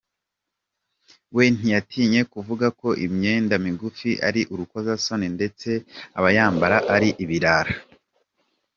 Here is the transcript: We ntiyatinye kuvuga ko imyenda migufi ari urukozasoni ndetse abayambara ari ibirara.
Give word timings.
We 1.35 1.43
ntiyatinye 1.55 2.21
kuvuga 2.33 2.67
ko 2.79 2.89
imyenda 3.05 3.53
migufi 3.65 4.11
ari 4.27 4.41
urukozasoni 4.53 5.27
ndetse 5.35 5.69
abayambara 6.17 6.77
ari 6.95 7.09
ibirara. 7.23 7.73